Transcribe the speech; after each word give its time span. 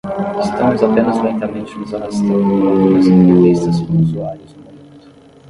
Estamos 0.47 0.81
apenas 0.81 1.23
lentamente 1.23 1.75
nos 1.77 1.93
arrastando 1.93 2.49
por 2.59 2.67
algumas 2.69 3.05
entrevistas 3.05 3.81
com 3.81 3.93
usuários 4.01 4.51
no 4.55 4.63
momento. 4.63 5.09